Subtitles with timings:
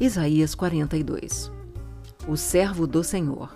[0.00, 1.50] Isaías 42
[2.28, 3.52] O servo do Senhor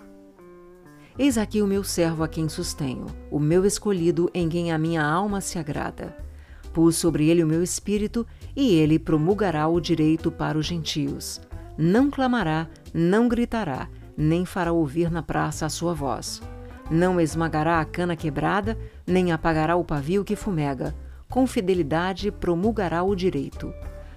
[1.17, 5.05] Eis aqui o meu servo a quem sustenho, o meu escolhido em quem a minha
[5.05, 6.17] alma se agrada.
[6.73, 8.27] Pus sobre ele o meu espírito,
[8.57, 11.41] e ele promulgará o direito para os gentios.
[11.79, 16.43] Não clamará, não gritará, nem fará ouvir na praça a sua voz.
[16.91, 20.93] Não esmagará a cana quebrada, nem apagará o pavio que fumega.
[21.29, 23.73] Com fidelidade promulgará o direito.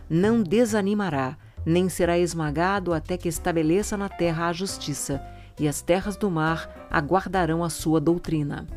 [0.10, 5.22] Não desanimará, nem será esmagado até que estabeleça na terra a justiça,
[5.60, 8.68] e as terras do mar aguardarão a sua doutrina.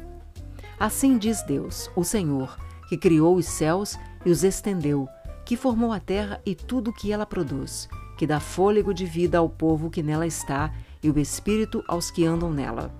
[0.78, 2.56] Assim diz Deus, o Senhor,
[2.88, 5.08] que criou os céus e os estendeu,
[5.44, 9.38] que formou a terra e tudo o que ela produz, que dá fôlego de vida
[9.38, 12.92] ao povo que nela está e o espírito aos que andam nela.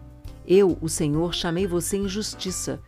[0.47, 2.81] Eu, o Senhor, chamei você em justiça.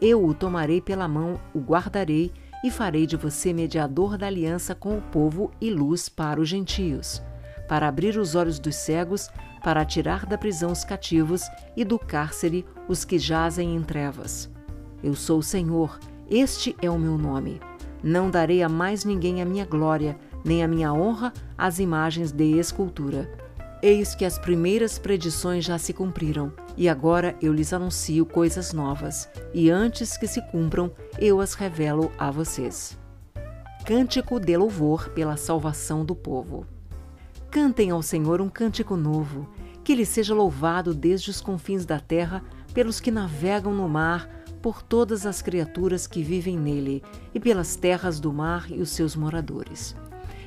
[0.00, 2.32] Eu o tomarei pela mão, o guardarei
[2.64, 7.22] e farei de você mediador da aliança com o povo e luz para os gentios,
[7.68, 9.28] para abrir os olhos dos cegos,
[9.62, 11.42] para tirar da prisão os cativos
[11.76, 14.50] e do cárcere os que jazem em trevas.
[15.02, 15.98] Eu sou o Senhor,
[16.30, 17.60] este é o meu nome.
[18.02, 22.58] Não darei a mais ninguém a minha glória, nem a minha honra às imagens de
[22.58, 23.30] escultura.
[23.82, 29.28] Eis que as primeiras predições já se cumpriram, e agora eu lhes anuncio coisas novas,
[29.52, 32.98] e antes que se cumpram, eu as revelo a vocês.
[33.86, 36.66] Cântico de louvor pela salvação do povo.
[37.50, 39.48] Cantem ao Senhor um cântico novo,
[39.84, 44.28] que ele seja louvado desde os confins da terra pelos que navegam no mar,
[44.60, 47.02] por todas as criaturas que vivem nele,
[47.34, 49.94] e pelas terras do mar e os seus moradores.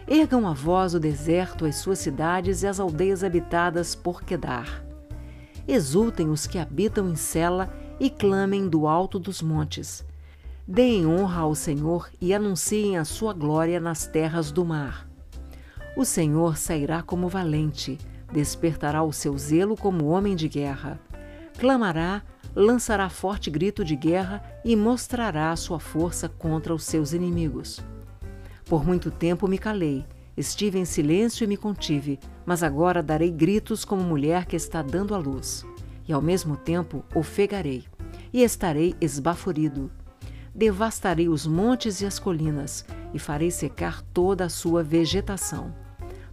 [0.07, 4.86] Ergam a voz o deserto, as suas cidades e as aldeias habitadas por Quedar.
[5.67, 10.05] Exultem os que habitam em Sela e clamem do alto dos montes.
[10.65, 15.07] Deem honra ao Senhor e anunciem a sua glória nas terras do mar.
[15.95, 17.97] O Senhor sairá como valente,
[18.31, 20.99] despertará o seu zelo como homem de guerra.
[21.59, 22.21] Clamará,
[22.55, 27.81] lançará forte grito de guerra e mostrará a sua força contra os seus inimigos.
[28.65, 30.05] Por muito tempo me calei,
[30.37, 35.15] estive em silêncio e me contive, mas agora darei gritos como mulher que está dando
[35.15, 35.65] à luz.
[36.07, 37.85] E ao mesmo tempo ofegarei,
[38.31, 39.91] e estarei esbaforido.
[40.53, 45.73] Devastarei os montes e as colinas, e farei secar toda a sua vegetação.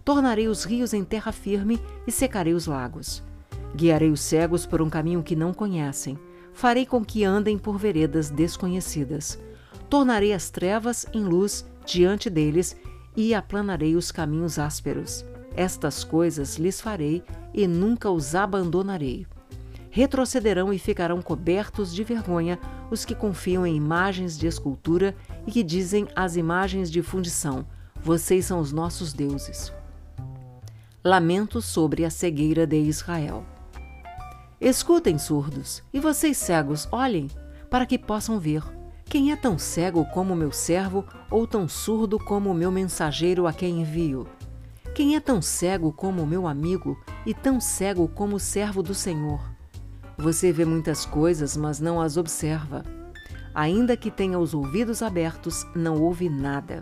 [0.03, 3.23] Tornarei os rios em terra firme e secarei os lagos.
[3.75, 6.17] Guiarei os cegos por um caminho que não conhecem.
[6.53, 9.37] Farei com que andem por veredas desconhecidas.
[9.89, 12.75] Tornarei as trevas em luz diante deles
[13.15, 15.25] e aplanarei os caminhos ásperos.
[15.55, 19.25] Estas coisas lhes farei e nunca os abandonarei.
[19.89, 22.59] Retrocederão e ficarão cobertos de vergonha
[22.91, 25.15] os que confiam em imagens de escultura
[25.47, 27.65] e que dizem às imagens de fundição:
[28.03, 29.71] Vocês são os nossos deuses.
[31.01, 33.45] Lamento sobre a cegueira de Israel.
[34.59, 37.29] Escutem, surdos, e vocês cegos, olhem,
[37.69, 38.74] para que possam ver.
[39.07, 43.53] Quem é tão cego como meu servo, ou tão surdo como o meu mensageiro a
[43.53, 44.27] quem envio?
[44.95, 49.39] Quem é tão cego como meu amigo, e tão cego como o servo do Senhor?
[50.17, 52.83] Você vê muitas coisas, mas não as observa.
[53.53, 56.81] Ainda que tenha os ouvidos abertos, não ouve nada.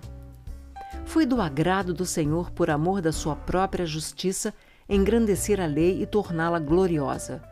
[1.06, 4.54] Foi do agrado do Senhor, por amor da sua própria justiça,
[4.88, 7.44] engrandecer a lei e torná-la gloriosa.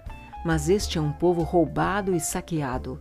[0.45, 2.99] Mas este é um povo roubado e saqueado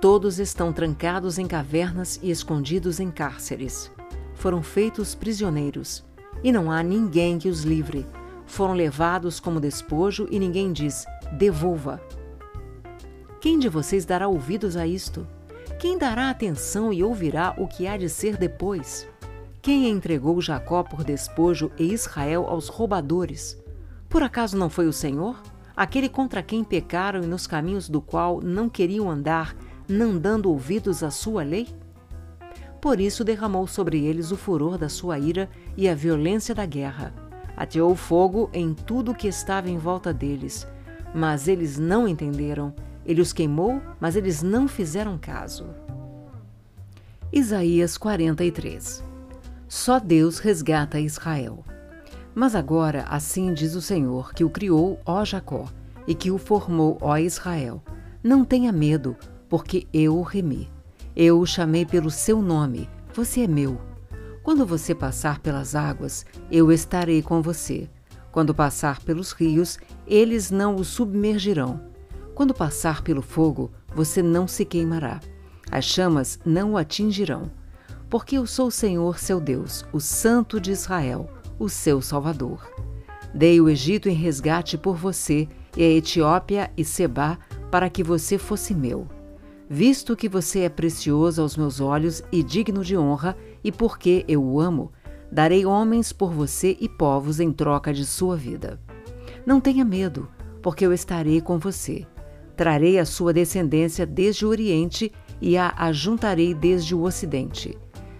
[0.00, 3.92] Todos estão trancados em cavernas e escondidos em cárceres.
[4.32, 6.02] Foram feitos prisioneiros,
[6.42, 8.06] e não há ninguém que os livre.
[8.46, 11.04] Foram levados como despojo e ninguém diz:
[11.36, 12.00] devolva.
[13.42, 15.26] Quem de vocês dará ouvidos a isto?
[15.78, 19.06] Quem dará atenção e ouvirá o que há de ser depois?
[19.60, 23.62] Quem entregou Jacó por despojo e Israel aos roubadores?
[24.08, 25.36] Por acaso não foi o Senhor?
[25.76, 29.54] Aquele contra quem pecaram e nos caminhos do qual não queriam andar,
[29.90, 31.68] não dando ouvidos à sua lei?
[32.80, 37.12] Por isso derramou sobre eles o furor da sua ira e a violência da guerra.
[37.56, 40.66] Ateou fogo em tudo que estava em volta deles,
[41.14, 42.72] mas eles não entenderam.
[43.04, 45.66] Ele os queimou, mas eles não fizeram caso.
[47.32, 49.04] Isaías 43
[49.68, 51.62] Só Deus resgata Israel.
[52.34, 55.66] Mas agora, assim diz o Senhor, que o criou, ó Jacó,
[56.06, 57.82] e que o formou, ó Israel:
[58.22, 59.16] Não tenha medo,
[59.50, 60.70] porque eu o remi.
[61.14, 63.78] Eu o chamei pelo seu nome, você é meu.
[64.44, 67.90] Quando você passar pelas águas, eu estarei com você.
[68.30, 71.80] Quando passar pelos rios, eles não o submergirão.
[72.32, 75.20] Quando passar pelo fogo, você não se queimará.
[75.70, 77.50] As chamas não o atingirão.
[78.08, 82.70] Porque eu sou o Senhor seu Deus, o Santo de Israel, o seu Salvador.
[83.34, 87.38] Dei o Egito em resgate por você, e a Etiópia e Seba,
[87.70, 89.06] para que você fosse meu.
[89.72, 94.42] Visto que você é precioso aos meus olhos e digno de honra, e porque eu
[94.42, 94.90] o amo,
[95.30, 98.80] darei homens por você e povos em troca de sua vida.
[99.46, 100.28] Não tenha medo,
[100.60, 102.04] porque eu estarei com você.
[102.56, 107.78] Trarei a sua descendência desde o Oriente e a ajuntarei desde o Ocidente.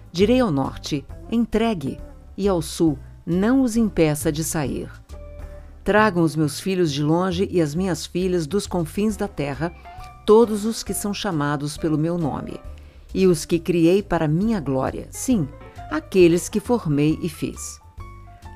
[0.09, 1.99] Direi ao Norte: entregue,
[2.37, 4.89] e ao Sul: não os impeça de sair.
[5.83, 9.73] Tragam os meus filhos de longe e as minhas filhas dos confins da terra,
[10.25, 12.59] todos os que são chamados pelo meu nome,
[13.13, 15.47] e os que criei para minha glória, sim,
[15.89, 17.79] aqueles que formei e fiz.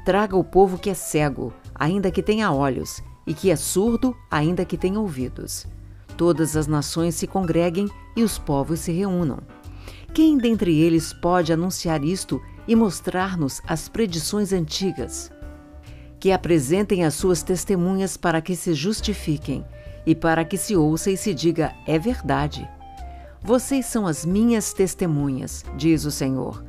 [0.05, 4.63] Traga o povo que é cego, ainda que tenha olhos, e que é surdo, ainda
[4.63, 5.65] que tenha ouvidos.
[6.15, 9.39] Todas as nações se congreguem e os povos se reúnam.
[10.13, 15.29] Quem dentre eles pode anunciar isto e mostrar-nos as predições antigas?
[16.19, 19.65] Que apresentem as suas testemunhas para que se justifiquem
[20.05, 22.69] e para que se ouça e se diga: é verdade.
[23.41, 26.63] Vocês são as minhas testemunhas, diz o Senhor.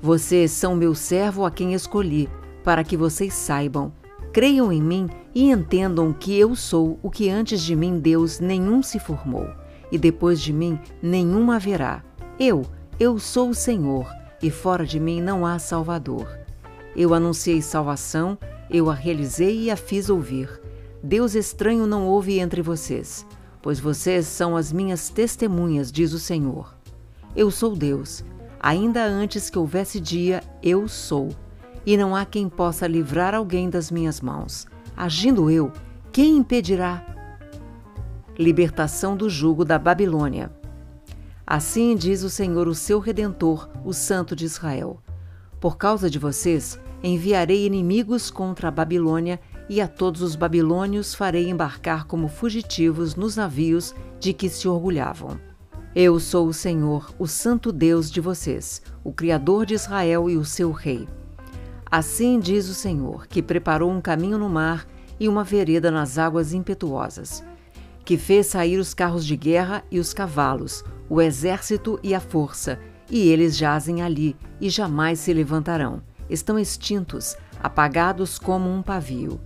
[0.00, 2.28] Vocês são meu servo a quem escolhi,
[2.64, 3.92] para que vocês saibam
[4.32, 8.82] Creiam em mim e entendam que eu sou o que antes de mim Deus nenhum
[8.82, 9.46] se formou,
[9.90, 12.02] e depois de mim nenhum haverá.
[12.40, 12.62] Eu,
[12.98, 14.10] eu sou o Senhor,
[14.42, 16.26] e fora de mim não há Salvador.
[16.96, 18.38] Eu anunciei salvação,
[18.70, 20.61] eu a realizei e a fiz ouvir.
[21.02, 23.26] Deus estranho não houve entre vocês,
[23.60, 26.76] pois vocês são as minhas testemunhas, diz o Senhor.
[27.34, 28.24] Eu sou Deus.
[28.60, 31.30] Ainda antes que houvesse dia, eu sou
[31.84, 34.66] e não há quem possa livrar alguém das minhas mãos.
[34.96, 35.72] Agindo eu,
[36.12, 37.04] quem impedirá?
[38.38, 40.50] Libertação do jugo da Babilônia.
[41.46, 45.00] Assim diz o Senhor, o seu redentor, o Santo de Israel:
[45.60, 49.40] Por causa de vocês, enviarei inimigos contra a Babilônia,
[49.72, 55.40] e a todos os babilônios farei embarcar como fugitivos nos navios de que se orgulhavam.
[55.94, 60.44] Eu sou o Senhor, o Santo Deus de vocês, o Criador de Israel e o
[60.44, 61.08] seu Rei.
[61.90, 64.86] Assim diz o Senhor, que preparou um caminho no mar
[65.18, 67.42] e uma vereda nas águas impetuosas,
[68.04, 72.78] que fez sair os carros de guerra e os cavalos, o exército e a força,
[73.10, 76.02] e eles jazem ali e jamais se levantarão.
[76.28, 79.40] Estão extintos, apagados como um pavio.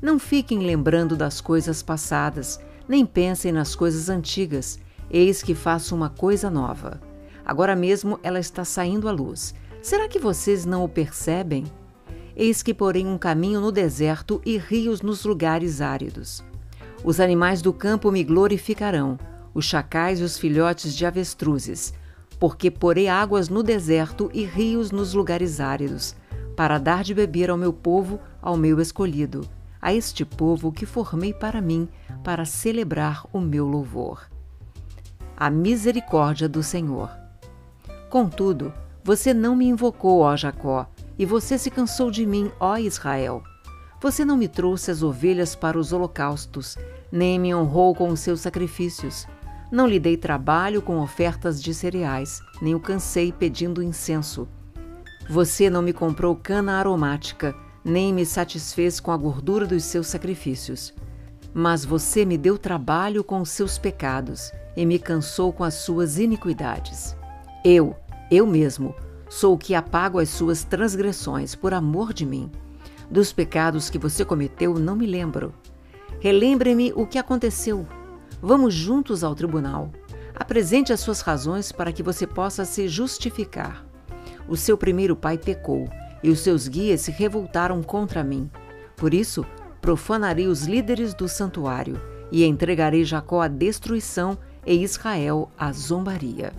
[0.00, 4.78] Não fiquem lembrando das coisas passadas, nem pensem nas coisas antigas.
[5.10, 7.00] Eis que faço uma coisa nova.
[7.44, 9.54] Agora mesmo ela está saindo à luz.
[9.82, 11.64] Será que vocês não o percebem?
[12.36, 16.44] Eis que porém um caminho no deserto e rios nos lugares áridos.
[17.02, 19.18] Os animais do campo me glorificarão,
[19.52, 21.92] os chacais e os filhotes de avestruzes,
[22.38, 26.14] porque porei águas no deserto e rios nos lugares áridos,
[26.54, 29.48] para dar de beber ao meu povo, ao meu escolhido,
[29.80, 31.88] a este povo que formei para mim,
[32.24, 34.28] para celebrar o meu louvor.
[35.36, 37.10] A misericórdia do Senhor.
[38.10, 38.72] Contudo,
[39.04, 40.86] você não me invocou, ó Jacó,
[41.18, 43.42] e você se cansou de mim, ó Israel.
[44.00, 46.76] Você não me trouxe as ovelhas para os holocaustos,
[47.10, 49.26] nem me honrou com os seus sacrifícios.
[49.70, 54.48] Não lhe dei trabalho com ofertas de cereais, nem o cansei pedindo incenso.
[55.28, 57.54] Você não me comprou cana aromática,
[57.84, 60.94] nem me satisfez com a gordura dos seus sacrifícios.
[61.54, 66.18] Mas você me deu trabalho com os seus pecados e me cansou com as suas
[66.18, 67.16] iniquidades.
[67.64, 67.96] Eu,
[68.30, 68.94] eu mesmo,
[69.28, 72.50] Sou o que apago as suas transgressões por amor de mim.
[73.10, 75.52] Dos pecados que você cometeu, não me lembro.
[76.18, 77.86] Relembre-me o que aconteceu.
[78.40, 79.92] Vamos juntos ao tribunal.
[80.34, 83.84] Apresente as suas razões para que você possa se justificar.
[84.48, 85.88] O seu primeiro pai pecou
[86.22, 88.50] e os seus guias se revoltaram contra mim.
[88.96, 89.44] Por isso,
[89.80, 96.52] profanarei os líderes do santuário e entregarei Jacó à destruição e Israel à zombaria.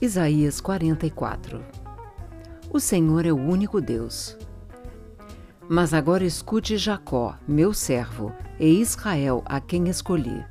[0.00, 1.60] Isaías 44
[2.70, 4.36] O Senhor é o único Deus.
[5.68, 10.44] Mas agora escute Jacó, meu servo, e Israel, a quem escolhi.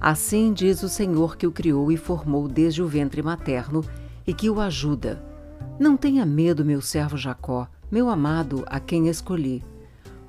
[0.00, 3.82] Assim diz o Senhor que o criou e formou desde o ventre materno
[4.26, 5.33] e que o ajuda.
[5.78, 9.62] Não tenha medo, meu servo Jacó, meu amado, a quem escolhi,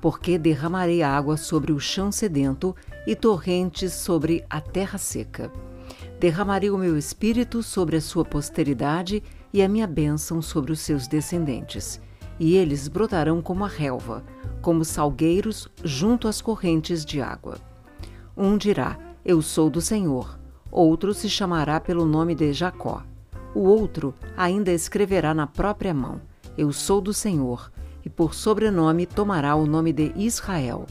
[0.00, 2.74] porque derramarei água sobre o chão sedento
[3.06, 5.50] e torrentes sobre a terra seca
[6.18, 9.22] derramarei o meu espírito sobre a sua posteridade
[9.52, 12.00] e a minha bênção sobre os seus descendentes.
[12.38, 14.24] E eles brotarão como a relva,
[14.60, 17.56] como salgueiros junto às correntes de água.
[18.36, 20.38] Um dirá: Eu sou do Senhor.
[20.70, 23.02] Outro se chamará pelo nome de Jacó.
[23.56, 26.20] O outro ainda escreverá na própria mão:
[26.58, 27.72] Eu sou do Senhor,
[28.04, 30.84] e por sobrenome tomará o nome de Israel.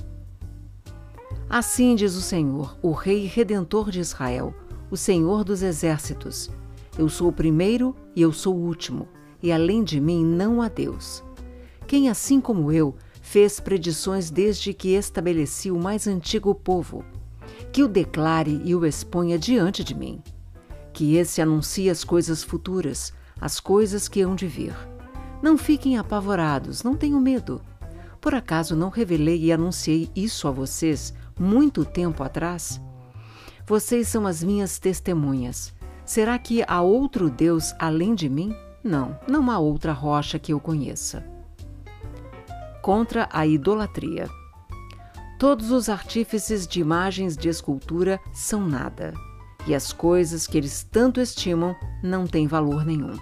[1.48, 4.52] Assim diz o Senhor, o Rei Redentor de Israel,
[4.90, 6.50] o Senhor dos Exércitos:
[6.98, 9.08] Eu sou o primeiro e eu sou o último,
[9.44, 11.24] e além de mim não há Deus.
[11.86, 17.06] Quem, assim como eu, fez predições desde que estabeleci o mais antigo povo,
[17.72, 20.20] que o declare e o exponha diante de mim,
[20.96, 24.74] que esse anuncie as coisas futuras, as coisas que hão de vir.
[25.42, 27.62] Não fiquem apavorados, não tenham medo.
[28.20, 32.82] Por acaso não revelei e anunciei isso a vocês muito tempo atrás?
[33.68, 35.74] Vocês são as minhas testemunhas.
[36.06, 38.56] Será que há outro Deus além de mim?
[38.84, 41.36] Não, não há outra rocha que eu conheça
[42.86, 44.30] contra a idolatria.
[45.40, 49.12] Todos os artífices de imagens de escultura são nada,
[49.68, 53.18] e as coisas que eles tanto estimam não têm valor nenhum.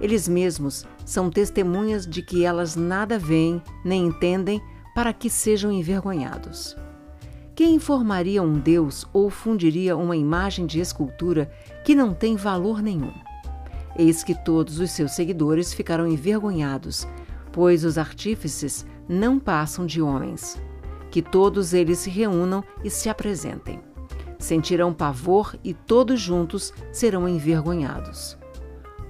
[0.00, 4.60] Eles mesmos são testemunhas de que elas nada veem nem entendem
[4.94, 6.76] para que sejam envergonhados.
[7.54, 11.50] Quem informaria um Deus ou fundiria uma imagem de escultura
[11.84, 13.12] que não tem valor nenhum?
[13.96, 17.06] Eis que todos os seus seguidores ficaram envergonhados
[17.52, 20.60] pois os artífices não passam de homens.
[21.10, 23.80] Que todos eles se reúnam e se apresentem.
[24.42, 28.36] Sentirão pavor e todos juntos serão envergonhados.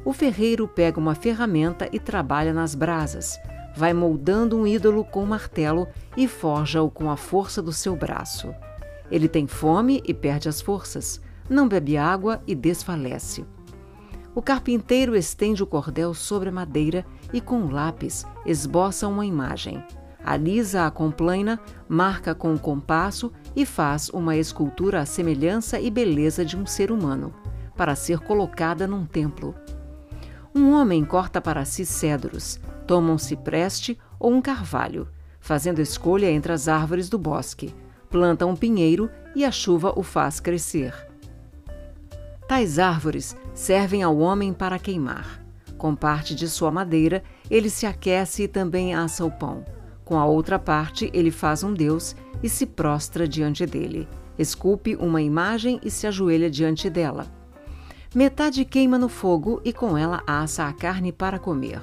[0.05, 3.41] O ferreiro pega uma ferramenta e trabalha nas brasas.
[3.75, 8.55] Vai moldando um ídolo com um martelo e forja-o com a força do seu braço.
[9.11, 13.47] Ele tem fome e perde as forças, não bebe água e desfalece.
[14.35, 19.83] O carpinteiro estende o cordel sobre a madeira e, com um lápis, esboça uma imagem.
[20.25, 25.91] Alisa a com plana, marca com o compasso e faz uma escultura à semelhança e
[25.91, 27.35] beleza de um ser humano,
[27.77, 29.55] para ser colocada num templo.
[30.55, 35.09] Um homem corta para si cedros, toma um cipreste ou um carvalho,
[35.41, 37.75] fazendo escolha entre as árvores do bosque,
[38.09, 40.95] planta um pinheiro e a chuva o faz crescer.
[42.47, 45.43] Tais árvores servem ao homem para queimar.
[45.79, 49.65] Com parte de sua madeira, ele se aquece e também assa o pão.
[50.05, 54.09] Com a outra parte, ele faz um deus e se prostra diante dele.
[54.39, 57.27] Esculpe uma imagem e se ajoelha diante dela.
[58.15, 61.81] Metade queima no fogo e com ela assa a carne para comer.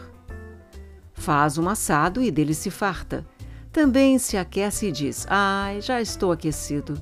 [1.13, 3.25] Faz um assado e dele se farta.
[3.71, 7.01] Também se aquece e diz: Ai, já estou aquecido.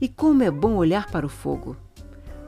[0.00, 1.76] E como é bom olhar para o fogo!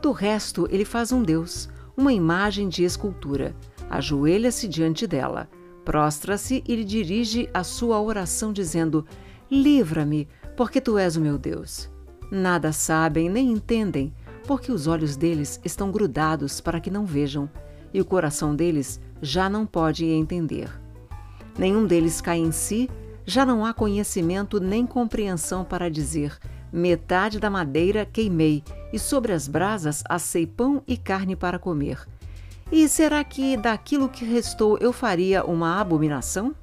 [0.02, 3.54] Do resto, ele faz um Deus, uma imagem de escultura.
[3.88, 5.48] Ajoelha-se diante dela,
[5.86, 9.06] prostra-se e lhe dirige a sua oração, dizendo:
[9.48, 11.88] Livra-me, porque tu és o meu Deus.
[12.30, 14.12] Nada sabem nem entendem,
[14.48, 17.48] porque os olhos deles estão grudados para que não vejam,
[17.94, 20.68] e o coração deles já não pode entender.
[21.56, 22.90] Nenhum deles cai em si,
[23.24, 26.36] já não há conhecimento nem compreensão para dizer:
[26.72, 32.04] Metade da madeira queimei, e sobre as brasas assei pão e carne para comer.
[32.70, 36.54] E será que daquilo que restou eu faria uma abominação?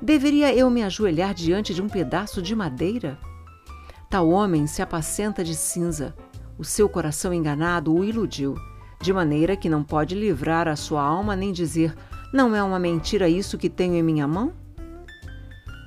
[0.00, 3.16] Deveria eu me ajoelhar diante de um pedaço de madeira?
[4.10, 6.12] Tal homem se apacenta de cinza.
[6.58, 8.56] O seu coração enganado o iludiu,
[9.00, 11.94] de maneira que não pode livrar a sua alma nem dizer:
[12.32, 14.52] Não é uma mentira isso que tenho em minha mão?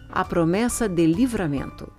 [0.10, 1.92] A promessa de livramento.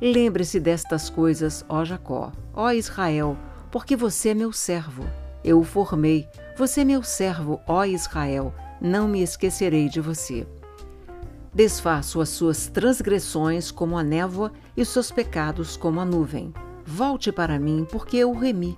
[0.00, 3.36] Lembre-se destas coisas, ó Jacó, ó Israel,
[3.70, 5.04] porque você é meu servo.
[5.44, 10.46] Eu o formei, você é meu servo, ó Israel, não me esquecerei de você.
[11.52, 16.54] Desfaço as suas transgressões como a névoa e seus pecados como a nuvem.
[16.86, 18.74] Volte para mim, porque eu o remi.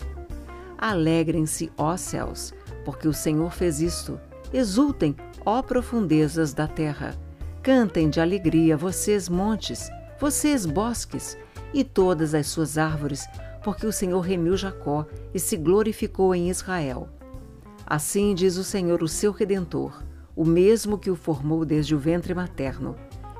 [0.76, 2.52] Alegrem-se, ó céus,
[2.84, 4.18] porque o Senhor fez isto.
[4.52, 5.14] Exultem,
[5.46, 7.14] ó profundezas da terra.
[7.62, 11.38] Cantem de alegria, vocês montes, vocês bosques
[11.72, 13.24] e todas as suas árvores,
[13.62, 17.08] porque o Senhor remiu Jacó e se glorificou em Israel.
[17.90, 20.02] Assim diz o Senhor, o seu redentor,
[20.36, 22.94] o mesmo que o formou desde o ventre materno.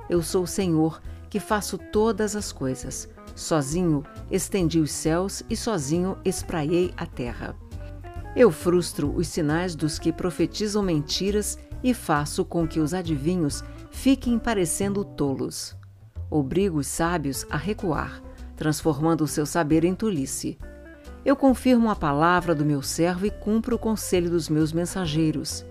[0.09, 3.09] Eu sou o Senhor, que faço todas as coisas.
[3.35, 7.55] Sozinho estendi os céus e sozinho espraiei a terra.
[8.35, 14.39] Eu frustro os sinais dos que profetizam mentiras e faço com que os adivinhos fiquem
[14.39, 15.77] parecendo tolos
[16.31, 18.23] obrigo os sábios a recuar,
[18.57, 20.59] transformando o seu saber em tolice.
[21.25, 25.65] Eu confirmo a palavra do meu servo e cumpro o conselho dos meus mensageiros.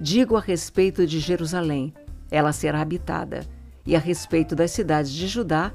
[0.00, 1.94] Digo a respeito de Jerusalém,
[2.30, 3.46] ela será habitada,
[3.86, 5.72] e a respeito das cidades de Judá,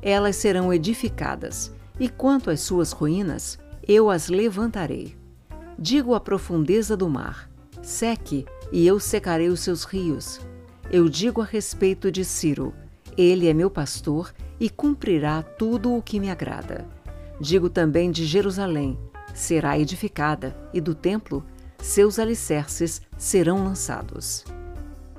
[0.00, 5.16] elas serão edificadas, e quanto às suas ruínas, eu as levantarei.
[5.78, 7.50] Digo à profundeza do mar:
[7.82, 10.40] seque, e eu secarei os seus rios.
[10.90, 12.72] Eu digo a respeito de Ciro:
[13.16, 16.86] ele é meu pastor e cumprirá tudo o que me agrada.
[17.40, 18.98] Digo também de Jerusalém:
[19.34, 21.44] será edificada, e do templo,
[21.78, 24.44] seus alicerces serão lançados.